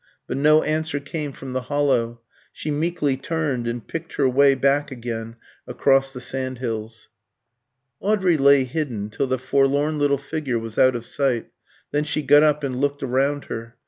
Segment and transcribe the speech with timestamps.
[0.25, 2.21] But no answer came from the hollow.
[2.51, 5.35] She meekly turned, and picked her way back again
[5.67, 7.07] across the sand hills.
[7.99, 11.51] Audrey lay hidden till the forlorn little figure was out of sight;
[11.91, 13.75] then she got up and looked around her.